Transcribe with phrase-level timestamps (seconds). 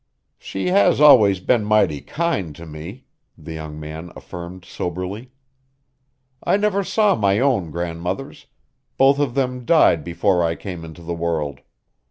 [0.39, 3.05] "She has always been mighty kind to me,"
[3.37, 5.29] the young man affirmed soberly.
[6.43, 8.47] "I never saw my own grandmothers;
[8.97, 11.59] both of them died before I came into the world.